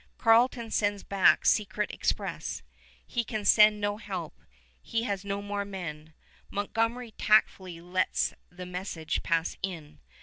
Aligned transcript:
Carleton 0.17 0.71
sends 0.71 1.03
back 1.03 1.45
secret 1.45 1.91
express. 1.91 2.63
He 3.05 3.23
can 3.23 3.45
send 3.45 3.79
no 3.79 3.97
help. 3.97 4.33
He 4.81 5.03
has 5.03 5.23
no 5.23 5.43
more 5.43 5.63
men. 5.63 6.15
Montgomery 6.49 7.11
tactfully 7.11 7.79
lets 7.81 8.33
the 8.49 8.65
message 8.65 9.21
pass 9.21 9.57
in. 9.61 9.99